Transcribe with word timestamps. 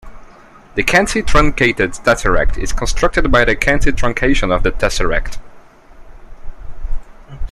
The 0.73 0.83
cantitruncated 0.83 2.03
tesseract 2.03 2.57
is 2.57 2.73
constructed 2.73 3.31
by 3.31 3.45
the 3.45 3.55
cantitruncation 3.55 4.51
of 4.51 4.63
the 4.63 4.71
tesseract. 4.71 5.37